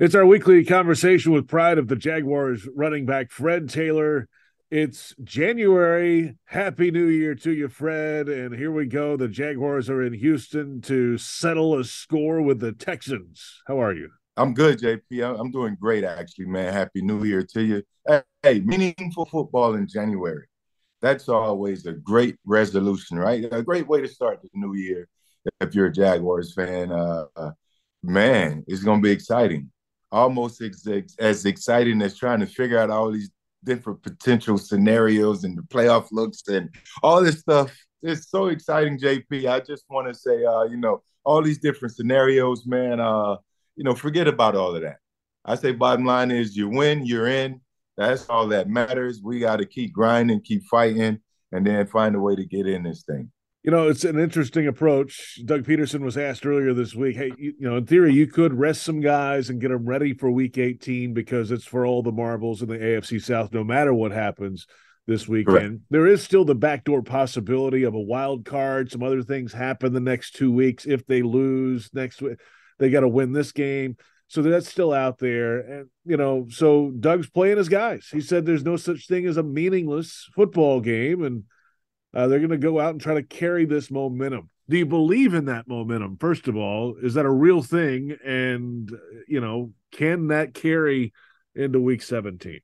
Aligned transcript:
It's 0.00 0.14
our 0.14 0.24
weekly 0.24 0.64
conversation 0.64 1.32
with 1.32 1.48
pride 1.48 1.76
of 1.76 1.88
the 1.88 1.96
Jaguars 1.96 2.68
running 2.72 3.04
back 3.04 3.32
Fred 3.32 3.68
Taylor. 3.68 4.28
It's 4.70 5.12
January. 5.24 6.36
Happy 6.44 6.92
New 6.92 7.08
Year 7.08 7.34
to 7.34 7.50
you, 7.50 7.66
Fred. 7.66 8.28
And 8.28 8.54
here 8.54 8.70
we 8.70 8.86
go. 8.86 9.16
The 9.16 9.26
Jaguars 9.26 9.90
are 9.90 10.00
in 10.00 10.12
Houston 10.12 10.80
to 10.82 11.18
settle 11.18 11.76
a 11.76 11.82
score 11.82 12.40
with 12.40 12.60
the 12.60 12.70
Texans. 12.70 13.60
How 13.66 13.82
are 13.82 13.92
you? 13.92 14.10
I'm 14.36 14.54
good, 14.54 14.78
JP. 14.78 15.40
I'm 15.40 15.50
doing 15.50 15.76
great, 15.80 16.04
actually, 16.04 16.46
man. 16.46 16.72
Happy 16.72 17.02
New 17.02 17.24
Year 17.24 17.42
to 17.54 17.60
you. 17.60 17.82
Hey, 18.44 18.60
meaningful 18.60 19.26
football 19.26 19.74
in 19.74 19.88
January. 19.88 20.46
That's 21.02 21.28
always 21.28 21.86
a 21.86 21.92
great 21.92 22.36
resolution, 22.46 23.18
right? 23.18 23.48
A 23.50 23.64
great 23.64 23.88
way 23.88 24.00
to 24.02 24.06
start 24.06 24.42
the 24.42 24.48
new 24.54 24.76
year. 24.76 25.08
If 25.60 25.74
you're 25.74 25.86
a 25.86 25.92
Jaguars 25.92 26.54
fan, 26.54 26.92
uh, 26.92 27.24
uh, 27.34 27.50
man, 28.04 28.62
it's 28.68 28.84
going 28.84 29.00
to 29.00 29.04
be 29.04 29.10
exciting 29.10 29.72
almost 30.10 30.62
ex- 30.62 30.86
as 31.18 31.44
exciting 31.44 32.00
as 32.02 32.16
trying 32.16 32.40
to 32.40 32.46
figure 32.46 32.78
out 32.78 32.90
all 32.90 33.10
these 33.10 33.30
different 33.64 34.02
potential 34.02 34.56
scenarios 34.56 35.44
and 35.44 35.56
the 35.56 35.62
playoff 35.62 36.08
looks 36.12 36.42
and 36.48 36.70
all 37.02 37.22
this 37.22 37.40
stuff. 37.40 37.76
It's 38.02 38.30
so 38.30 38.46
exciting, 38.46 38.98
JP. 38.98 39.50
I 39.50 39.60
just 39.60 39.84
want 39.90 40.08
to 40.08 40.14
say, 40.14 40.44
uh, 40.44 40.64
you 40.64 40.76
know, 40.76 41.02
all 41.24 41.42
these 41.42 41.58
different 41.58 41.94
scenarios, 41.94 42.66
man. 42.66 43.00
Uh, 43.00 43.36
you 43.76 43.84
know, 43.84 43.94
forget 43.94 44.28
about 44.28 44.54
all 44.54 44.74
of 44.74 44.82
that. 44.82 44.98
I 45.44 45.54
say, 45.56 45.72
bottom 45.72 46.04
line 46.04 46.30
is, 46.30 46.56
you 46.56 46.68
win, 46.68 47.04
you're 47.04 47.28
in. 47.28 47.60
That's 47.96 48.28
all 48.28 48.46
that 48.48 48.68
matters. 48.68 49.20
We 49.22 49.40
got 49.40 49.56
to 49.56 49.66
keep 49.66 49.92
grinding, 49.92 50.42
keep 50.42 50.62
fighting, 50.64 51.20
and 51.50 51.66
then 51.66 51.86
find 51.86 52.14
a 52.14 52.20
way 52.20 52.36
to 52.36 52.44
get 52.44 52.66
in 52.66 52.84
this 52.84 53.02
thing 53.02 53.30
you 53.68 53.72
know, 53.72 53.86
it's 53.86 54.04
an 54.04 54.18
interesting 54.18 54.66
approach. 54.66 55.38
Doug 55.44 55.64
Pederson 55.64 56.00
was 56.00 56.16
asked 56.16 56.46
earlier 56.46 56.72
this 56.72 56.94
week, 56.94 57.16
hey, 57.16 57.32
you, 57.36 57.52
you, 57.58 57.68
know, 57.68 57.76
in 57.76 57.84
theory, 57.84 58.14
you 58.14 58.26
could 58.26 58.54
rest 58.54 58.82
some 58.82 58.98
guys 58.98 59.50
and 59.50 59.60
get 59.60 59.68
them 59.68 59.84
ready 59.84 60.14
for 60.14 60.30
week 60.30 60.56
18 60.56 61.12
because 61.12 61.50
it's 61.50 61.66
for 61.66 61.84
all 61.84 62.02
the 62.02 62.10
marbles 62.10 62.62
in 62.62 62.68
the 62.70 62.78
AFC 62.78 63.20
South, 63.20 63.52
no 63.52 63.62
matter 63.62 63.92
what 63.92 64.10
happens 64.10 64.66
this 65.06 65.28
weekend. 65.28 65.54
Correct. 65.54 65.82
There 65.90 66.06
is 66.06 66.22
still 66.22 66.46
the 66.46 66.54
backdoor 66.54 67.02
possibility 67.02 67.82
of 67.82 67.92
a 67.92 68.00
wild 68.00 68.46
card. 68.46 68.90
Some 68.90 69.02
other 69.02 69.22
things 69.22 69.52
happen 69.52 69.92
the 69.92 70.00
next 70.00 70.34
two 70.34 70.50
weeks. 70.50 70.86
If 70.86 71.04
they 71.04 71.20
lose 71.20 71.90
next 71.92 72.22
week, 72.22 72.38
they 72.78 72.88
got 72.88 73.00
to 73.00 73.08
win 73.08 73.34
this 73.34 73.52
game. 73.52 73.98
So 74.28 74.40
that's 74.40 74.66
still 74.66 74.94
out 74.94 75.18
there. 75.18 75.58
And, 75.58 75.90
you 76.06 76.16
know, 76.16 76.46
so 76.48 76.90
Doug's 76.98 77.28
playing 77.28 77.58
his 77.58 77.68
guys. 77.68 78.08
He 78.10 78.22
said 78.22 78.46
there's 78.46 78.64
no 78.64 78.76
such 78.76 79.08
thing 79.08 79.26
as 79.26 79.36
a 79.36 79.42
meaningless 79.42 80.26
football 80.34 80.80
game. 80.80 81.22
And, 81.22 81.44
uh, 82.14 82.26
they're 82.26 82.38
going 82.38 82.50
to 82.50 82.58
go 82.58 82.80
out 82.80 82.90
and 82.90 83.00
try 83.00 83.14
to 83.14 83.22
carry 83.22 83.64
this 83.64 83.90
momentum. 83.90 84.50
Do 84.68 84.76
you 84.76 84.86
believe 84.86 85.34
in 85.34 85.46
that 85.46 85.66
momentum? 85.66 86.16
First 86.18 86.48
of 86.48 86.56
all, 86.56 86.96
is 87.00 87.14
that 87.14 87.24
a 87.24 87.30
real 87.30 87.62
thing? 87.62 88.16
And 88.24 88.90
you 89.26 89.40
know, 89.40 89.72
can 89.92 90.28
that 90.28 90.54
carry 90.54 91.12
into 91.54 91.80
Week 91.80 92.02
17? 92.02 92.60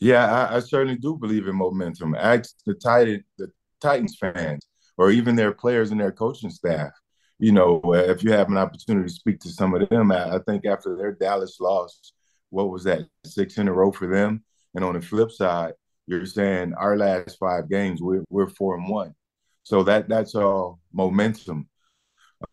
Yeah, 0.00 0.24
I, 0.24 0.56
I 0.56 0.60
certainly 0.60 0.96
do 0.96 1.16
believe 1.16 1.46
in 1.46 1.56
momentum. 1.56 2.14
Ask 2.14 2.54
the 2.64 2.74
Titan, 2.74 3.24
the 3.36 3.50
Titans 3.80 4.16
fans, 4.16 4.66
or 4.96 5.10
even 5.10 5.36
their 5.36 5.52
players 5.52 5.90
and 5.90 6.00
their 6.00 6.12
coaching 6.12 6.50
staff. 6.50 6.92
You 7.38 7.52
know, 7.52 7.80
if 7.94 8.22
you 8.22 8.32
have 8.32 8.48
an 8.48 8.58
opportunity 8.58 9.08
to 9.08 9.14
speak 9.14 9.40
to 9.40 9.48
some 9.50 9.74
of 9.74 9.88
them, 9.88 10.12
I, 10.12 10.36
I 10.36 10.38
think 10.46 10.66
after 10.66 10.96
their 10.96 11.12
Dallas 11.12 11.58
loss, 11.60 12.12
what 12.50 12.70
was 12.70 12.84
that 12.84 13.00
six 13.24 13.58
in 13.58 13.68
a 13.68 13.72
row 13.72 13.92
for 13.92 14.06
them? 14.06 14.44
And 14.74 14.84
on 14.84 14.94
the 14.94 15.00
flip 15.00 15.30
side, 15.30 15.72
you're 16.10 16.26
saying 16.26 16.74
our 16.74 16.96
last 16.96 17.38
five 17.38 17.70
games 17.70 18.02
we're 18.02 18.24
we're 18.30 18.48
four 18.48 18.76
and 18.76 18.88
one, 18.88 19.14
so 19.62 19.84
that 19.84 20.08
that's 20.08 20.34
all 20.34 20.80
momentum, 20.92 21.68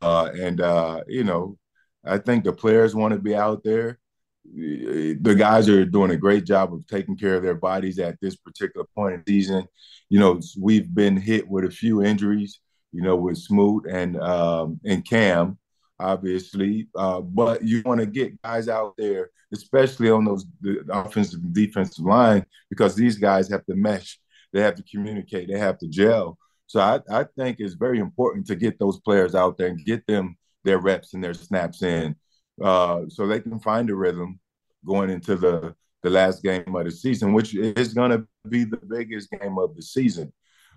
uh, 0.01 0.29
and 0.39 0.61
uh, 0.61 1.01
you 1.07 1.23
know 1.23 1.57
I 2.05 2.19
think 2.19 2.43
the 2.43 2.53
players 2.53 2.95
want 2.95 3.13
to 3.13 3.19
be 3.19 3.35
out 3.35 3.63
there. 3.63 3.99
The 4.45 5.35
guys 5.37 5.67
are 5.67 5.85
doing 5.85 6.11
a 6.11 6.17
great 6.17 6.45
job 6.45 6.73
of 6.73 6.87
taking 6.87 7.17
care 7.17 7.35
of 7.35 7.43
their 7.43 7.55
bodies 7.55 7.99
at 7.99 8.15
this 8.21 8.35
particular 8.35 8.85
point 8.95 9.15
in 9.15 9.23
the 9.25 9.33
season. 9.33 9.67
You 10.09 10.19
know 10.19 10.39
we've 10.59 10.93
been 10.93 11.17
hit 11.17 11.47
with 11.47 11.65
a 11.65 11.71
few 11.71 12.03
injuries. 12.03 12.59
You 12.93 13.01
know 13.01 13.15
with 13.15 13.37
Smoot 13.37 13.87
and 13.89 14.17
um, 14.17 14.79
and 14.85 15.03
Cam, 15.03 15.57
obviously. 15.99 16.87
Uh, 16.95 17.21
but 17.21 17.63
you 17.63 17.81
want 17.85 17.99
to 17.99 18.05
get 18.05 18.41
guys 18.41 18.67
out 18.67 18.93
there, 18.97 19.29
especially 19.53 20.09
on 20.09 20.25
those 20.25 20.45
the 20.61 20.83
offensive 20.89 21.41
and 21.41 21.53
defensive 21.53 22.05
line, 22.05 22.45
because 22.69 22.95
these 22.95 23.17
guys 23.17 23.49
have 23.49 23.65
to 23.65 23.75
mesh, 23.75 24.19
they 24.53 24.61
have 24.61 24.75
to 24.75 24.83
communicate, 24.83 25.47
they 25.47 25.59
have 25.59 25.77
to 25.77 25.87
gel. 25.87 26.37
So 26.67 26.79
I, 26.81 26.99
I 27.09 27.25
think 27.37 27.57
it's 27.59 27.75
very 27.75 27.99
important 27.99 28.45
to 28.47 28.55
get 28.55 28.77
those 28.77 28.99
players 28.99 29.35
out 29.35 29.57
there 29.57 29.67
and 29.67 29.85
get 29.85 30.05
them 30.05 30.37
their 30.63 30.79
reps 30.79 31.13
and 31.13 31.23
their 31.23 31.33
snaps 31.33 31.81
in, 31.81 32.15
uh, 32.61 33.03
so 33.07 33.25
they 33.25 33.39
can 33.39 33.59
find 33.59 33.89
a 33.89 33.95
rhythm 33.95 34.39
going 34.85 35.09
into 35.09 35.35
the 35.35 35.75
the 36.03 36.09
last 36.09 36.43
game 36.43 36.75
of 36.75 36.85
the 36.85 36.91
season, 36.91 37.33
which 37.33 37.55
is 37.55 37.93
going 37.93 38.11
to 38.11 38.27
be 38.47 38.63
the 38.63 38.77
biggest 38.77 39.31
game 39.31 39.57
of 39.57 39.75
the 39.75 39.81
season. 39.81 40.31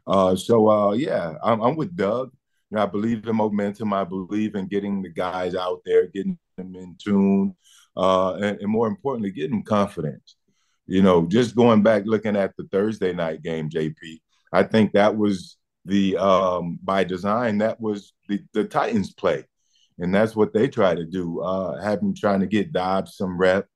Uh, 0.07 0.35
so 0.35 0.69
uh, 0.71 0.93
yeah, 0.93 1.35
I'm, 1.43 1.61
I'm 1.61 1.77
with 1.77 1.95
Doug. 1.95 2.33
You 2.71 2.77
know, 2.77 2.85
I 2.85 2.87
believe 2.87 3.27
in 3.27 3.37
momentum. 3.37 3.93
I 3.93 4.05
believe 4.05 4.55
in 4.55 4.67
getting 4.67 5.03
the 5.03 5.09
guys 5.09 5.55
out 5.55 5.81
there, 5.85 6.07
getting 6.07 6.39
them 6.57 6.77
in 6.77 6.97
tune, 7.03 7.57
uh, 7.97 8.35
and, 8.35 8.61
and, 8.61 8.69
more 8.69 8.87
importantly, 8.87 9.33
getting 9.33 9.51
them 9.51 9.63
confidence. 9.65 10.37
You 10.87 11.03
know, 11.03 11.27
just 11.27 11.57
going 11.57 11.83
back 11.83 12.05
looking 12.07 12.37
at 12.37 12.53
the 12.57 12.69
Thursday 12.71 13.13
night 13.13 13.43
game, 13.43 13.71
JP, 13.71 14.21
I 14.53 14.63
think 14.63 14.93
that 14.93 15.17
was 15.17 15.57
the 15.85 16.17
um, 16.17 16.79
by 16.83 17.05
design 17.05 17.59
that 17.59 17.81
was 17.81 18.13
the, 18.29 18.41
the 18.53 18.65
Titans 18.65 19.13
play, 19.13 19.45
and 19.99 20.15
that's 20.15 20.37
what 20.37 20.53
they 20.53 20.69
try 20.69 20.95
to 20.95 21.05
do. 21.05 21.41
Uh, 21.41 21.83
having 21.83 22.15
trying 22.15 22.41
to 22.41 22.47
get 22.47 22.73
Dobbs 22.73 23.17
some 23.17 23.37
rep, 23.37 23.67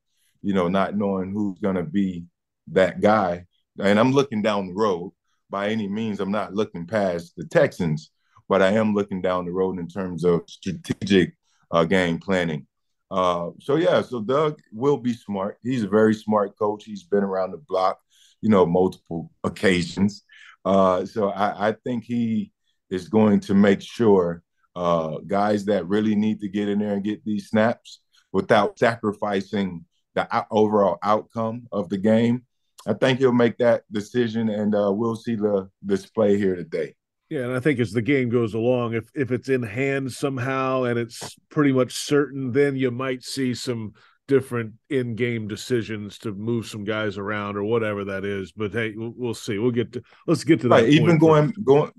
you 0.43 0.55
know, 0.55 0.69
not 0.69 0.97
knowing 0.97 1.33
who's 1.33 1.59
going 1.59 1.77
to 1.77 1.83
be 1.83 2.27
that 2.69 3.01
guy. 3.01 3.47
And 3.81 3.99
I'm 3.99 4.13
looking 4.13 4.43
down 4.43 4.69
the 4.69 4.75
road. 4.75 5.13
By 5.51 5.69
any 5.69 5.89
means, 5.89 6.21
I'm 6.21 6.33
not 6.33 6.55
looking 6.55 6.87
past 6.87 7.35
the 7.37 7.45
Texans 7.45 8.11
but 8.49 8.63
I 8.63 8.73
am 8.73 8.95
looking 8.95 9.21
down 9.21 9.45
the 9.45 9.53
road 9.53 9.79
in 9.79 9.89
terms 9.89 10.25
of 10.25 10.43
strategic 10.49 11.35
uh, 11.71 11.85
game 11.85 12.19
planning. 12.19 12.67
Uh, 13.11 13.51
so 13.61 13.77
yeah, 13.77 14.03
so 14.03 14.21
Doug 14.21 14.61
will 14.73 14.97
be 14.97 15.13
smart. 15.13 15.59
He's 15.63 15.83
a 15.83 15.89
very 15.89 16.15
smart 16.15 16.59
coach. 16.59 16.85
He's 16.85 17.05
been 17.05 17.23
around 17.23 17.53
the 17.53 17.59
block, 17.59 18.01
you 18.41 18.49
know, 18.49 18.67
multiple 18.67 19.31
occasions. 19.45 20.25
Uh, 20.65 21.05
so 21.05 21.29
I, 21.31 21.69
I, 21.69 21.73
think 21.85 22.05
he 22.05 22.51
is 22.91 23.09
going 23.09 23.41
to 23.41 23.55
make 23.55 23.83
sure 23.83 24.43
uh, 24.75 25.19
guys 25.27 25.67
that 25.67 25.87
really 25.87 26.15
need 26.15 26.41
to 26.41 26.49
get 26.49 26.71
in 26.71 26.79
there 26.79 26.95
and 26.95 27.05
get 27.05 27.23
these 27.25 27.49
snaps 27.49 28.01
without 28.33 28.79
sacrificing 28.79 29.85
the 30.15 30.27
overall 30.51 30.99
outcome 31.03 31.69
of 31.71 31.89
the 31.91 31.99
game. 31.99 32.45
I 32.87 32.95
think 32.95 33.19
he'll 33.19 33.33
make 33.33 33.59
that 33.59 33.85
decision, 33.93 34.49
and 34.49 34.75
uh, 34.75 34.93
we'll 34.93 35.17
see 35.17 35.37
the 35.37 35.71
display 35.85 36.37
here 36.37 36.57
today. 36.57 36.95
Yeah, 37.35 37.47
and 37.47 37.53
I 37.53 37.59
think 37.59 37.81
as 37.81 37.91
the 37.91 38.01
game 38.01 38.29
goes 38.29 38.55
along, 38.55 38.95
if 38.95 39.11
if 39.13 39.33
it's 39.33 39.49
in 39.49 39.65
hand 39.65 40.13
somehow 40.13 40.85
and 40.85 40.97
it's 40.97 41.35
pretty 41.49 41.73
much 41.73 41.93
certain, 41.93 42.53
then 42.53 42.77
you 42.77 42.93
might 42.93 43.25
see 43.25 43.55
some 43.55 43.95
different 44.29 44.75
in-game 44.89 45.49
decisions 45.49 46.17
to 46.19 46.31
move 46.31 46.65
some 46.69 46.85
guys 46.85 47.19
around 47.19 47.57
or 47.57 47.65
whatever 47.65 48.05
that 48.05 48.25
is. 48.25 48.53
But 48.53 48.71
hey, 48.71 48.93
we'll, 48.95 49.15
we'll 49.17 49.35
see. 49.35 49.59
We'll 49.59 49.73
get 49.73 49.93
to 49.95 50.03
let's 50.29 50.45
get 50.45 50.61
to 50.61 50.69
that. 50.69 50.83
Right, 50.83 50.89
even 50.89 51.19
going 51.19 51.49
first. 51.49 51.65
going 51.65 51.91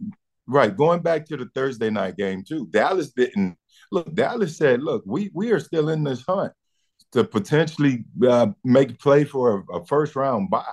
right 0.48 0.74
going 0.74 1.02
back 1.02 1.26
to 1.26 1.36
the 1.36 1.50
Thursday 1.54 1.90
night 1.90 2.16
game 2.16 2.42
too. 2.42 2.68
Dallas 2.68 3.12
didn't 3.12 3.58
look. 3.92 4.16
Dallas 4.16 4.56
said, 4.56 4.84
"Look, 4.84 5.04
we 5.06 5.32
we 5.34 5.52
are 5.52 5.60
still 5.60 5.90
in 5.90 6.06
this 6.06 6.24
hunt 6.26 6.54
to 7.12 7.26
potentially 7.26 8.06
uh, 8.26 8.48
make 8.64 8.98
play 9.00 9.26
for 9.26 9.66
a, 9.70 9.80
a 9.80 9.86
first 9.86 10.16
round 10.16 10.50
bye." 10.50 10.64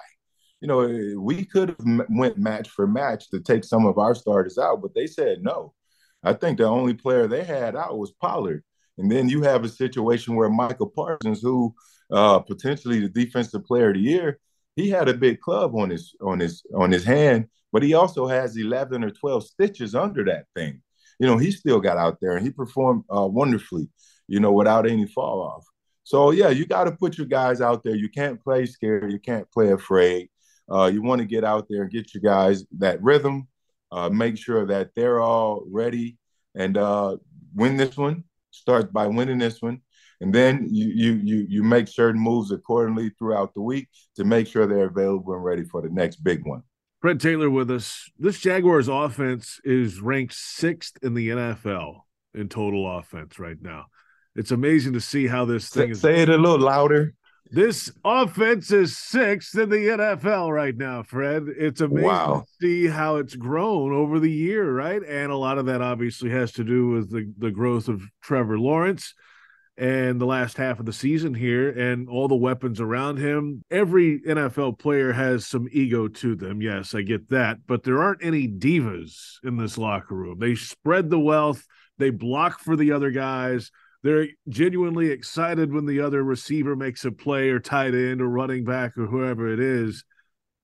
You 0.62 0.68
know, 0.68 1.20
we 1.20 1.44
could 1.44 1.70
have 1.70 2.06
went 2.08 2.38
match 2.38 2.68
for 2.70 2.86
match 2.86 3.28
to 3.30 3.40
take 3.40 3.64
some 3.64 3.84
of 3.84 3.98
our 3.98 4.14
starters 4.14 4.58
out, 4.58 4.80
but 4.80 4.94
they 4.94 5.08
said 5.08 5.42
no. 5.42 5.74
I 6.22 6.34
think 6.34 6.58
the 6.58 6.66
only 6.66 6.94
player 6.94 7.26
they 7.26 7.42
had 7.42 7.74
out 7.74 7.98
was 7.98 8.12
Pollard. 8.12 8.62
And 8.96 9.10
then 9.10 9.28
you 9.28 9.42
have 9.42 9.64
a 9.64 9.68
situation 9.68 10.36
where 10.36 10.48
Micah 10.48 10.86
Parsons, 10.86 11.42
who 11.42 11.74
uh, 12.12 12.38
potentially 12.38 13.00
the 13.00 13.08
defensive 13.08 13.64
player 13.64 13.88
of 13.88 13.94
the 13.94 14.00
year, 14.00 14.38
he 14.76 14.88
had 14.88 15.08
a 15.08 15.14
big 15.14 15.40
club 15.40 15.74
on 15.74 15.90
his 15.90 16.14
on 16.20 16.38
his 16.38 16.62
on 16.74 16.92
his 16.92 17.04
hand, 17.04 17.48
but 17.72 17.82
he 17.82 17.94
also 17.94 18.28
has 18.28 18.56
11 18.56 19.02
or 19.02 19.10
12 19.10 19.44
stitches 19.44 19.96
under 19.96 20.24
that 20.26 20.44
thing. 20.54 20.80
You 21.18 21.26
know, 21.26 21.38
he 21.38 21.50
still 21.50 21.80
got 21.80 21.98
out 21.98 22.18
there 22.20 22.36
and 22.36 22.46
he 22.46 22.52
performed 22.52 23.02
uh, 23.14 23.26
wonderfully, 23.26 23.88
you 24.28 24.38
know, 24.38 24.52
without 24.52 24.88
any 24.88 25.06
fall 25.06 25.42
off. 25.42 25.66
So 26.04 26.30
yeah, 26.30 26.50
you 26.50 26.66
got 26.66 26.84
to 26.84 26.92
put 26.92 27.18
your 27.18 27.26
guys 27.26 27.60
out 27.60 27.82
there. 27.82 27.96
You 27.96 28.08
can't 28.08 28.42
play 28.42 28.66
scared. 28.66 29.10
You 29.12 29.18
can't 29.18 29.50
play 29.50 29.72
afraid. 29.72 30.28
Uh, 30.72 30.86
you 30.86 31.02
want 31.02 31.20
to 31.20 31.26
get 31.26 31.44
out 31.44 31.66
there 31.68 31.82
and 31.82 31.90
get 31.90 32.14
you 32.14 32.20
guys 32.20 32.64
that 32.78 33.02
rhythm, 33.02 33.46
uh, 33.90 34.08
make 34.08 34.38
sure 34.38 34.64
that 34.64 34.90
they're 34.96 35.20
all 35.20 35.64
ready 35.68 36.16
and 36.54 36.78
uh, 36.78 37.16
win 37.54 37.76
this 37.76 37.96
one. 37.96 38.24
Start 38.50 38.92
by 38.92 39.06
winning 39.06 39.38
this 39.38 39.60
one, 39.60 39.80
and 40.20 40.34
then 40.34 40.66
you 40.70 40.88
you 40.88 41.12
you 41.22 41.46
you 41.48 41.62
make 41.62 41.88
certain 41.88 42.20
moves 42.20 42.52
accordingly 42.52 43.10
throughout 43.18 43.54
the 43.54 43.62
week 43.62 43.88
to 44.16 44.24
make 44.24 44.46
sure 44.46 44.66
they're 44.66 44.86
available 44.86 45.34
and 45.34 45.44
ready 45.44 45.64
for 45.64 45.80
the 45.82 45.88
next 45.88 46.16
big 46.16 46.44
one. 46.46 46.62
Fred 47.00 47.18
Taylor 47.18 47.50
with 47.50 47.70
us. 47.70 48.10
This 48.18 48.38
Jaguars 48.38 48.88
offense 48.88 49.60
is 49.64 50.00
ranked 50.00 50.34
sixth 50.34 50.98
in 51.02 51.14
the 51.14 51.30
NFL 51.30 52.00
in 52.34 52.48
total 52.48 52.98
offense 52.98 53.38
right 53.38 53.60
now. 53.60 53.86
It's 54.36 54.50
amazing 54.52 54.92
to 54.94 55.00
see 55.00 55.26
how 55.26 55.44
this 55.44 55.68
thing 55.68 55.88
say, 55.88 55.90
is. 55.90 56.00
Say 56.00 56.22
it 56.22 56.28
a 56.28 56.36
little 56.36 56.60
louder. 56.60 57.14
This 57.50 57.92
offense 58.04 58.70
is 58.70 58.96
sixth 58.96 59.58
in 59.58 59.68
the 59.68 59.76
NFL 59.76 60.50
right 60.50 60.76
now, 60.76 61.02
Fred. 61.02 61.44
It's 61.48 61.82
amazing 61.82 62.06
wow. 62.08 62.46
to 62.46 62.66
see 62.66 62.86
how 62.86 63.16
it's 63.16 63.34
grown 63.34 63.92
over 63.92 64.18
the 64.18 64.30
year, 64.30 64.72
right? 64.72 65.02
And 65.02 65.30
a 65.30 65.36
lot 65.36 65.58
of 65.58 65.66
that 65.66 65.82
obviously 65.82 66.30
has 66.30 66.52
to 66.52 66.64
do 66.64 66.88
with 66.88 67.10
the, 67.10 67.30
the 67.36 67.50
growth 67.50 67.88
of 67.88 68.02
Trevor 68.22 68.58
Lawrence 68.58 69.12
and 69.76 70.20
the 70.20 70.26
last 70.26 70.56
half 70.56 70.80
of 70.80 70.86
the 70.86 70.92
season 70.92 71.34
here 71.34 71.70
and 71.70 72.08
all 72.08 72.28
the 72.28 72.34
weapons 72.34 72.80
around 72.80 73.18
him. 73.18 73.62
Every 73.70 74.20
NFL 74.20 74.78
player 74.78 75.12
has 75.12 75.46
some 75.46 75.68
ego 75.72 76.08
to 76.08 76.34
them. 76.34 76.62
Yes, 76.62 76.94
I 76.94 77.02
get 77.02 77.28
that. 77.30 77.58
But 77.66 77.82
there 77.82 78.02
aren't 78.02 78.24
any 78.24 78.48
divas 78.48 79.36
in 79.44 79.56
this 79.56 79.76
locker 79.76 80.14
room. 80.14 80.38
They 80.38 80.54
spread 80.54 81.10
the 81.10 81.20
wealth, 81.20 81.66
they 81.98 82.10
block 82.10 82.60
for 82.60 82.76
the 82.76 82.92
other 82.92 83.10
guys 83.10 83.70
they're 84.02 84.28
genuinely 84.48 85.10
excited 85.10 85.72
when 85.72 85.86
the 85.86 86.00
other 86.00 86.22
receiver 86.22 86.74
makes 86.74 87.04
a 87.04 87.12
play 87.12 87.50
or 87.50 87.60
tight 87.60 87.94
end 87.94 88.20
or 88.20 88.28
running 88.28 88.64
back 88.64 88.96
or 88.98 89.06
whoever 89.06 89.52
it 89.52 89.60
is. 89.60 90.04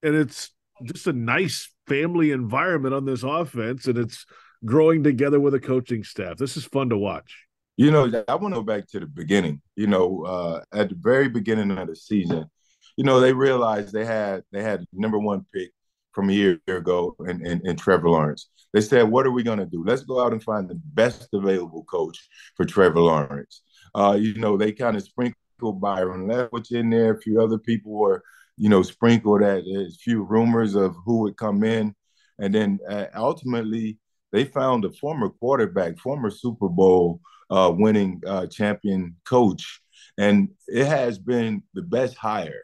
And 0.03 0.15
it's 0.15 0.51
just 0.83 1.07
a 1.07 1.13
nice 1.13 1.69
family 1.87 2.31
environment 2.31 2.93
on 2.93 3.05
this 3.05 3.23
offense, 3.23 3.87
and 3.87 3.97
it's 3.97 4.25
growing 4.65 5.03
together 5.03 5.39
with 5.39 5.53
a 5.53 5.59
coaching 5.59 6.03
staff. 6.03 6.37
This 6.37 6.57
is 6.57 6.65
fun 6.65 6.89
to 6.89 6.97
watch. 6.97 7.45
You 7.77 7.91
know, 7.91 8.23
I 8.27 8.35
want 8.35 8.53
to 8.53 8.59
go 8.59 8.63
back 8.63 8.87
to 8.89 8.99
the 8.99 9.05
beginning. 9.05 9.61
You 9.75 9.87
know, 9.87 10.23
uh, 10.25 10.61
at 10.73 10.89
the 10.89 10.95
very 10.99 11.29
beginning 11.29 11.71
of 11.77 11.87
the 11.87 11.95
season, 11.95 12.49
you 12.97 13.05
know, 13.05 13.21
they 13.21 13.31
realized 13.31 13.93
they 13.93 14.05
had 14.05 14.43
they 14.51 14.61
had 14.61 14.85
number 14.91 15.17
one 15.17 15.45
pick 15.53 15.71
from 16.19 16.29
a 16.29 16.33
year 16.33 16.59
ago 16.67 17.15
and, 17.19 17.47
in, 17.47 17.65
in 17.65 17.77
Trevor 17.77 18.09
Lawrence. 18.09 18.49
They 18.73 18.81
said, 18.81 19.03
what 19.03 19.25
are 19.25 19.31
we 19.31 19.41
going 19.41 19.59
to 19.59 19.65
do? 19.65 19.85
Let's 19.85 20.03
go 20.03 20.21
out 20.21 20.33
and 20.33 20.43
find 20.43 20.67
the 20.67 20.75
best 20.75 21.29
available 21.33 21.85
coach 21.85 22.27
for 22.57 22.65
Trevor 22.65 22.99
Lawrence. 22.99 23.61
Uh, 23.95 24.17
you 24.19 24.33
know, 24.33 24.57
they 24.57 24.73
kind 24.73 24.97
of 24.97 25.03
sprinkled 25.03 25.79
Byron 25.79 26.27
Leftwich 26.27 26.73
in 26.73 26.89
there. 26.89 27.13
A 27.13 27.21
few 27.21 27.41
other 27.41 27.57
people 27.57 27.93
were, 27.93 28.21
you 28.57 28.67
know, 28.67 28.83
sprinkled 28.83 29.43
at 29.43 29.59
a 29.59 29.89
few 30.03 30.23
rumors 30.23 30.75
of 30.75 30.93
who 31.05 31.19
would 31.21 31.37
come 31.37 31.63
in. 31.63 31.95
And 32.37 32.53
then 32.53 32.79
uh, 32.89 33.05
ultimately, 33.15 33.97
they 34.33 34.43
found 34.43 34.83
a 34.83 34.91
former 34.91 35.29
quarterback, 35.29 35.99
former 35.99 36.29
Super 36.29 36.67
Bowl 36.67 37.21
uh, 37.49 37.71
winning 37.73 38.21
uh, 38.27 38.47
champion 38.47 39.15
coach. 39.23 39.81
And 40.17 40.49
it 40.67 40.85
has 40.85 41.17
been 41.17 41.63
the 41.73 41.81
best 41.81 42.17
hire, 42.17 42.63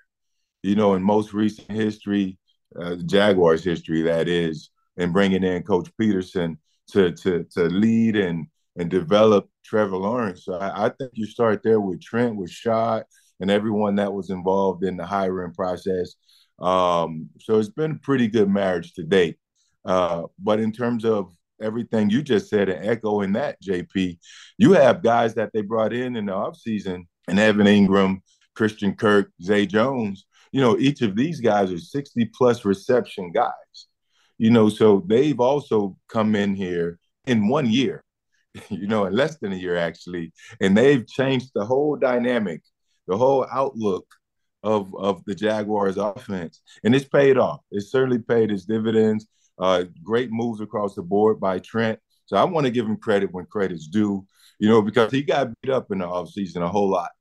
you 0.62 0.76
know, 0.76 0.96
in 0.96 1.02
most 1.02 1.34
recent 1.34 1.72
history, 1.72 2.38
uh, 2.80 2.96
Jaguars 3.06 3.64
history, 3.64 4.02
that 4.04 4.28
is, 4.28 4.70
and 4.98 5.14
bringing 5.14 5.44
in 5.44 5.64
Coach 5.64 5.90
Pederson 6.00 6.58
to 6.92 7.12
to 7.12 7.46
to 7.52 7.64
lead 7.64 8.16
and 8.16 8.48
and 8.78 8.90
develop 8.90 9.50
Trevor 9.64 9.98
Lawrence. 9.98 10.46
So 10.46 10.56
I, 10.56 10.86
I 10.86 10.90
think 10.90 11.12
you 11.14 11.26
start 11.26 11.62
there 11.64 11.80
with 11.80 12.02
Trent, 12.02 12.36
with 12.36 12.52
Shad, 12.52 13.06
and 13.40 13.50
everyone 13.50 13.96
that 13.96 14.14
was 14.14 14.30
involved 14.30 14.84
in 14.84 14.98
the 14.98 15.06
hiring 15.06 15.54
process. 15.54 16.16
Um, 16.60 17.30
so 17.40 17.60
it's 17.60 17.70
been 17.70 17.92
a 17.92 18.00
pretty 18.00 18.28
good 18.28 18.50
marriage 18.50 18.94
to 18.94 19.04
date. 19.04 19.38
Uh, 19.84 20.24
but 20.40 20.60
in 20.60 20.72
terms 20.72 21.06
of 21.06 21.34
everything 21.62 22.10
you 22.10 22.22
just 22.22 22.50
said 22.50 22.70
and 22.70 22.86
echoing 22.86 23.34
that, 23.34 23.62
JP, 23.62 24.18
you 24.58 24.74
have 24.74 25.04
guys 25.04 25.36
that 25.36 25.52
they 25.54 25.62
brought 25.62 25.94
in 25.94 26.16
in 26.16 26.26
the 26.26 26.34
offseason, 26.34 27.06
and 27.28 27.40
Evan 27.40 27.68
Engram, 27.68 28.22
Christian 28.56 28.96
Kirk, 28.96 29.32
Zay 29.42 29.66
Jones. 29.66 30.26
You 30.56 30.62
know, 30.62 30.78
each 30.78 31.02
of 31.02 31.16
these 31.16 31.40
guys 31.42 31.72
are 31.72 31.78
60 31.78 32.32
plus 32.38 32.64
reception 32.64 33.32
guys 33.32 33.76
you 34.38 34.50
know, 34.50 34.70
so 34.70 35.04
they've 35.08 35.40
also 35.40 35.98
come 36.10 36.36
in 36.36 36.56
here 36.56 37.00
in 37.26 37.48
one 37.48 37.70
year, 37.70 38.04
you 38.70 38.88
know, 38.88 39.06
in 39.06 39.14
less 39.14 39.38
than 39.38 39.54
a 39.54 39.58
year 39.58 39.78
actually, 39.78 40.34
and 40.60 40.78
they've 40.78 41.08
changed 41.08 41.52
the 41.56 41.66
whole 41.66 41.96
dynamic, 41.96 42.62
the 43.08 43.18
whole 43.18 43.46
outlook 43.52 44.06
of 44.64 44.94
of 44.96 45.24
the 45.26 45.36
Jaguars 45.36 45.98
offense, 45.98 46.62
and 46.84 46.96
it's 46.96 47.08
paid 47.08 47.38
off. 47.38 47.62
It 47.72 47.84
certainly 47.84 48.20
paid 48.20 48.52
its 48.52 48.66
dividends. 48.66 49.28
Uh, 49.58 49.86
great 50.04 50.32
moves 50.32 50.60
across 50.60 50.96
the 50.96 51.02
board 51.02 51.40
by 51.40 51.60
Trent. 51.60 52.00
So 52.26 52.36
I 52.36 52.44
want 52.44 52.66
to 52.66 52.72
give 52.72 52.86
him 52.86 52.98
credit 52.98 53.32
when 53.32 53.46
credit's 53.46 53.88
due, 53.88 54.26
you 54.60 54.68
know, 54.68 54.82
because 54.82 55.12
he 55.12 55.22
got 55.22 55.50
beat 55.62 55.72
up 55.72 55.92
in 55.92 56.00
the 56.00 56.06
offseason 56.06 56.62
a 56.62 56.68
whole 56.68 56.90
lot. 56.90 57.12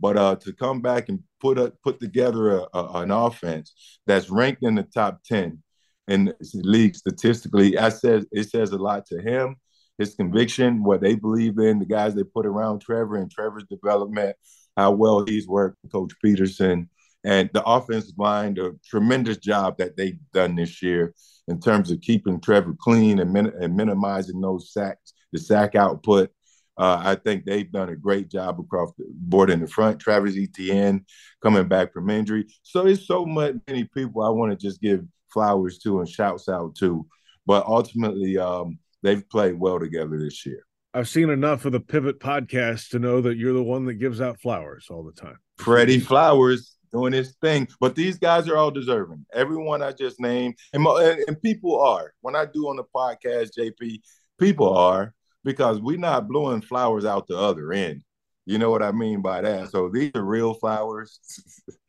But 0.00 0.16
uh, 0.16 0.36
to 0.36 0.52
come 0.52 0.80
back 0.80 1.08
and 1.08 1.20
put 1.42 1.58
a, 1.58 1.72
put 1.84 1.98
together 2.00 2.42
a, 2.58 2.66
a, 2.72 3.02
an 3.02 3.10
offense 3.10 3.74
that's 4.06 4.30
ranked 4.30 4.62
in 4.62 4.76
the 4.76 4.84
top 4.84 5.14
ten, 5.24 5.62
in 6.06 6.26
the 6.26 6.62
league 6.76 6.94
statistically. 6.94 7.76
I 7.76 7.90
said 7.90 8.24
it 8.30 8.48
says 8.48 8.70
a 8.70 8.78
lot 8.78 9.04
to 9.06 9.20
him, 9.20 9.56
his 9.98 10.14
conviction, 10.14 10.84
what 10.84 11.00
they 11.02 11.16
believe 11.16 11.58
in, 11.58 11.80
the 11.80 11.94
guys 11.96 12.14
they 12.14 12.24
put 12.24 12.46
around 12.46 12.80
Trevor 12.80 13.16
and 13.16 13.30
Trevor's 13.30 13.66
development, 13.68 14.36
how 14.76 14.92
well 14.92 15.24
he's 15.26 15.46
worked 15.48 15.78
Coach 15.92 16.12
Pederson, 16.24 16.88
And 17.24 17.50
the 17.52 17.62
offensive 17.64 18.18
line, 18.18 18.54
the 18.54 18.78
tremendous 18.84 19.36
job 19.36 19.78
that 19.78 19.96
they've 19.96 20.18
done 20.32 20.56
this 20.56 20.82
year 20.82 21.14
in 21.48 21.60
terms 21.60 21.90
of 21.90 22.00
keeping 22.00 22.40
Trevor 22.40 22.74
clean 22.78 23.20
and, 23.20 23.32
min- 23.32 23.52
and 23.60 23.76
minimizing 23.76 24.40
those 24.40 24.72
sacks, 24.72 25.12
the 25.32 25.38
sack 25.38 25.74
output. 25.74 26.30
Uh, 26.76 27.00
I 27.04 27.14
think 27.16 27.44
they've 27.44 27.70
done 27.70 27.90
a 27.90 27.96
great 27.96 28.30
job 28.30 28.58
across 28.58 28.92
the 28.96 29.04
board 29.10 29.50
in 29.50 29.60
the 29.60 29.66
front. 29.66 30.00
Travis 30.00 30.36
Etienne 30.36 31.04
coming 31.42 31.68
back 31.68 31.92
from 31.92 32.08
injury. 32.08 32.46
So 32.62 32.86
it's 32.86 33.06
so 33.06 33.26
much 33.26 33.56
many 33.68 33.84
people 33.84 34.22
I 34.22 34.30
want 34.30 34.52
to 34.52 34.56
just 34.56 34.80
give 34.80 35.04
flowers 35.32 35.78
to 35.80 36.00
and 36.00 36.08
shouts 36.08 36.48
out 36.48 36.74
to. 36.76 37.06
But 37.46 37.66
ultimately, 37.66 38.38
um, 38.38 38.78
they've 39.02 39.28
played 39.28 39.58
well 39.58 39.78
together 39.78 40.18
this 40.18 40.46
year. 40.46 40.64
I've 40.94 41.08
seen 41.08 41.30
enough 41.30 41.64
of 41.64 41.72
the 41.72 41.80
Pivot 41.80 42.20
podcast 42.20 42.90
to 42.90 42.98
know 42.98 43.22
that 43.22 43.36
you're 43.36 43.54
the 43.54 43.62
one 43.62 43.86
that 43.86 43.94
gives 43.94 44.20
out 44.20 44.40
flowers 44.40 44.88
all 44.90 45.02
the 45.02 45.12
time. 45.12 45.38
Freddie 45.58 46.00
Flowers 46.00 46.76
doing 46.92 47.14
his 47.14 47.34
thing, 47.40 47.66
but 47.80 47.94
these 47.94 48.18
guys 48.18 48.46
are 48.48 48.58
all 48.58 48.70
deserving. 48.70 49.24
Everyone 49.32 49.82
I 49.82 49.92
just 49.92 50.20
named, 50.20 50.56
and, 50.74 50.86
and 50.86 51.40
people 51.40 51.80
are. 51.80 52.12
When 52.20 52.36
I 52.36 52.44
do 52.44 52.68
on 52.68 52.76
the 52.76 52.84
podcast, 52.94 53.52
JP, 53.58 54.00
people 54.38 54.76
are 54.76 55.14
because 55.44 55.80
we're 55.80 55.98
not 55.98 56.28
blowing 56.28 56.62
flowers 56.62 57.04
out 57.04 57.26
the 57.26 57.36
other 57.36 57.72
end. 57.72 58.02
You 58.44 58.58
know 58.58 58.70
what 58.70 58.82
I 58.82 58.90
mean 58.92 59.22
by 59.22 59.40
that? 59.42 59.70
So 59.70 59.88
these 59.88 60.10
are 60.14 60.24
real 60.24 60.54
flowers. 60.54 61.20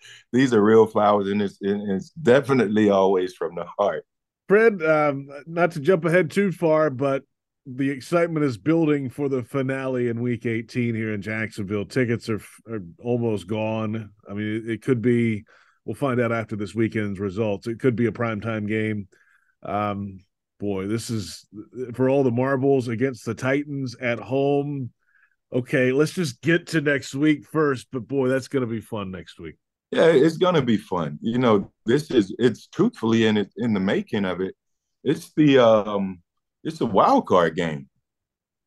these 0.34 0.54
are 0.54 0.64
real 0.64 0.86
flowers, 0.86 1.28
and 1.28 1.42
it's, 1.42 1.58
it's 1.62 2.12
definitely 2.12 2.90
always 2.90 3.34
from 3.34 3.56
the 3.56 3.66
heart. 3.78 4.06
Fred, 4.48 4.84
um, 4.84 5.30
not 5.48 5.72
to 5.72 5.80
jump 5.80 6.06
ahead 6.06 6.30
too 6.30 6.52
far, 6.52 6.90
but 6.90 7.24
the 7.66 7.90
excitement 7.90 8.46
is 8.46 8.58
building 8.58 9.10
for 9.10 9.30
the 9.30 9.44
finale 9.44 10.10
in 10.10 10.22
Week 10.22 10.46
18 10.46 10.94
here 10.94 11.14
in 11.14 11.22
Jacksonville. 11.22 11.86
Tickets 11.86 12.30
are, 12.30 12.42
are 12.70 12.84
almost 13.04 13.48
gone. 13.48 14.12
I 14.30 14.34
mean, 14.34 14.58
it, 14.58 14.70
it 14.70 14.82
could 14.82 15.02
be. 15.02 15.46
We'll 15.86 15.96
find 15.96 16.22
out 16.22 16.32
after 16.32 16.56
this 16.56 16.74
weekend's 16.74 17.20
results. 17.20 17.68
It 17.68 17.80
could 17.80 17.96
be 17.96 18.06
a 18.06 18.12
primetime 18.12 18.68
game. 18.68 19.08
Um, 19.64 20.20
boy, 20.60 20.88
this 20.88 21.10
is 21.10 21.46
for 21.94 22.10
all 22.10 22.24
the 22.24 22.32
marbles 22.32 22.88
against 22.88 23.26
the 23.26 23.34
Titans 23.34 23.96
at 24.02 24.20
home 24.20 24.92
okay, 25.54 25.92
let's 25.92 26.14
just 26.14 26.42
get 26.42 26.68
to 26.68 26.82
next 26.82 27.16
week 27.16 27.46
first. 27.46 27.88
But 27.92 28.08
boy, 28.08 28.28
that's 28.28 28.48
going 28.48 28.62
to 28.62 28.72
be 28.72 28.82
fun 28.82 29.12
next 29.12 29.40
week. 29.40 29.56
Yeah, 29.92 30.08
it's 30.08 30.38
going 30.38 30.56
to 30.56 30.62
be 30.62 30.78
fun. 30.78 31.20
You 31.22 31.38
know, 31.38 31.72
this 31.86 32.10
is 32.10 32.36
it's 32.40 32.68
truthfully 32.68 33.28
in 33.28 33.38
it 33.38 33.52
in 33.58 33.74
the 33.74 33.80
making 33.80 34.26
of 34.26 34.42
it. 34.42 34.56
It's 35.04 35.32
the 35.36 35.60
um, 35.60 36.22
it's 36.64 36.82
a 36.82 36.86
wild 36.86 37.28
card 37.28 37.56
game. 37.56 37.88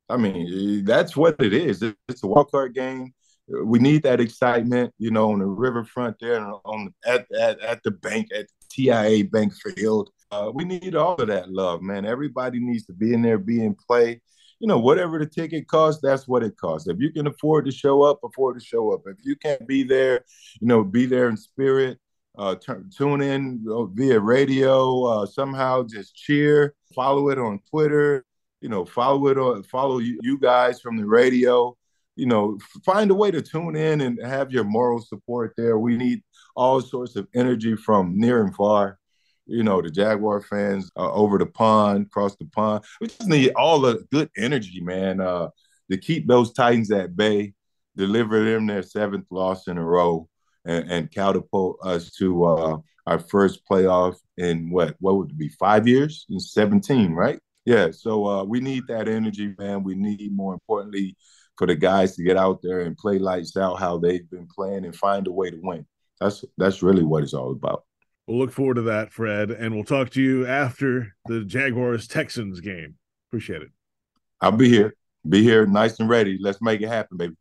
I 0.09 0.16
mean, 0.16 0.85
that's 0.85 1.16
what 1.16 1.35
it 1.40 1.52
is. 1.52 1.83
It's 2.09 2.23
a 2.23 2.28
wild 2.28 2.52
card 2.52 2.75
game. 2.75 3.12
We 3.49 3.78
need 3.81 4.02
that 4.05 4.21
excitement, 4.21 4.93
you 4.99 5.11
know, 5.11 5.33
on 5.33 5.40
the 5.40 5.47
riverfront 5.47 6.16
there, 6.21 6.40
on 6.40 6.95
at 7.05 7.26
at, 7.33 7.59
at 7.61 7.83
the 7.83 7.90
bank 7.90 8.28
at 8.35 8.47
TIAA 8.73 9.31
Bank 9.31 9.52
Field. 9.55 10.11
Uh, 10.30 10.50
we 10.52 10.64
need 10.64 10.95
all 10.95 11.14
of 11.14 11.28
that 11.28 11.50
love, 11.50 11.83
man. 11.83 12.04
Everybody 12.04 12.59
needs 12.61 12.87
to 12.87 12.92
be 12.92 13.14
in 13.14 13.23
there, 13.23 13.38
be 13.38 13.64
in 13.64 13.75
play 13.75 14.21
you 14.59 14.66
know, 14.66 14.78
whatever 14.78 15.18
the 15.18 15.26
ticket 15.26 15.68
costs, 15.68 16.00
that's 16.02 16.26
what 16.26 16.42
it 16.42 16.56
costs. 16.56 16.88
If 16.88 16.99
you 16.99 17.12
can 17.12 17.26
afford 17.26 17.66
to 17.66 17.73
show 17.73 18.02
up, 18.02 18.21
afford 18.25 18.59
to 18.59 18.64
show 18.64 18.92
up. 18.92 19.02
If 19.06 19.18
you 19.23 19.37
can't 19.37 19.66
be 19.66 19.83
there, 19.83 20.25
you 20.61 20.66
know, 20.66 20.83
be 20.83 21.06
there 21.06 21.28
in 21.28 21.37
spirit. 21.37 21.99
Uh, 22.38 22.54
t- 22.54 22.73
tune 22.97 23.23
in 23.23 23.64
via 23.95 24.21
radio. 24.21 25.04
Uh, 25.04 25.26
somehow, 25.26 25.83
just 25.83 26.14
cheer. 26.14 26.75
Follow 26.95 27.28
it 27.30 27.38
on 27.38 27.61
Twitter. 27.71 28.25
You 28.61 28.68
know, 28.68 28.85
follow 28.85 29.28
it 29.28 29.38
on 29.38 29.62
follow 29.64 29.99
you, 29.99 30.18
you 30.23 30.38
guys 30.38 30.80
from 30.80 30.97
the 30.97 31.06
radio. 31.06 31.76
You 32.14 32.26
know, 32.26 32.59
find 32.85 33.11
a 33.11 33.14
way 33.14 33.30
to 33.30 33.42
tune 33.42 33.76
in 33.76 34.00
and 34.00 34.18
have 34.25 34.50
your 34.50 34.64
moral 34.64 35.00
support 35.00 35.52
there. 35.56 35.78
We 35.78 35.97
need 35.97 36.23
all 36.54 36.80
sorts 36.80 37.16
of 37.16 37.28
energy 37.35 37.76
from 37.76 38.18
near 38.18 38.42
and 38.42 38.54
far 38.54 38.99
you 39.47 39.62
know, 39.62 39.81
the 39.81 39.91
Jaguar 39.91 40.41
fans 40.41 40.91
uh, 40.97 41.12
over 41.12 41.38
the 41.38 41.47
pond, 41.47 42.07
across 42.07 42.37
the 42.37 42.47
pond. 42.47 42.85
We 43.00 43.09
just 43.09 43.26
need 43.26 43.53
all 43.57 43.81
the 43.81 44.05
good 44.12 44.31
energy, 44.37 44.81
man, 44.81 45.21
uh, 45.21 45.50
to 45.91 45.97
keep 45.97 46.26
those 46.26 46.53
Titans 46.53 46.91
at 46.91 47.17
bay, 47.17 47.55
deliver 47.97 48.45
them 48.45 48.67
their 48.67 48.83
seventh 48.83 49.26
loss 49.31 49.69
in 49.69 49.79
a 49.79 49.85
row, 49.85 50.29
and, 50.65 50.91
and 50.91 51.11
catapult 51.11 51.79
us 51.85 52.11
to 52.12 52.45
uh, 52.45 52.79
our 53.07 53.19
first 53.19 53.61
playoff 53.71 54.17
in 54.37 54.71
what 54.71 54.97
what 54.99 55.17
would 55.17 55.31
it 55.31 55.38
be 55.38 55.49
five 55.49 55.87
years 55.87 56.26
in 56.29 56.41
17, 56.41 57.12
right? 57.12 57.38
Yeah. 57.65 57.91
So 57.91 58.26
uh, 58.26 58.45
we 58.45 58.61
need 58.61 58.85
that 58.88 59.09
energy, 59.09 59.55
man. 59.59 59.83
We 59.83 59.95
need 59.95 60.35
more 60.35 60.55
importantly 60.55 61.17
for 61.57 61.67
the 61.67 61.75
guys 61.75 62.15
to 62.17 62.23
get 62.23 62.37
out 62.37 62.61
there 62.62 62.81
and 62.81 62.97
play 62.97 63.19
lights 63.19 63.57
out 63.57 63.81
how 63.81 63.99
they've 63.99 64.29
been 64.31 64.47
playing 64.47 64.85
and 64.85 64.95
find 64.95 65.26
a 65.26 65.33
way 65.33 65.50
to 65.50 65.59
win. 65.62 65.87
That's 66.21 66.45
that's 66.57 66.83
really 66.83 67.05
what 67.05 67.23
it's 67.23 67.35
all 67.35 67.53
about. 67.53 67.85
We'll 68.26 68.38
look 68.38 68.52
forward 68.52 68.75
to 68.75 68.83
that, 68.83 69.12
Fred, 69.12 69.50
and 69.50 69.75
we'll 69.75 69.85
talk 69.85 70.11
to 70.11 70.23
you 70.23 70.47
after 70.47 71.14
the 71.26 71.45
Jaguars 71.45 72.09
Texans 72.09 72.61
game. 72.61 72.97
Appreciate 73.28 73.62
it. 73.62 73.68
I'll 74.40 74.52
be 74.52 74.68
here. 74.68 74.95
Be 75.28 75.42
here 75.42 75.66
nice 75.66 76.00
and 76.00 76.09
ready. 76.09 76.38
Let's 76.40 76.61
make 76.61 76.80
it 76.80 76.88
happen, 76.88 77.16
baby. 77.16 77.37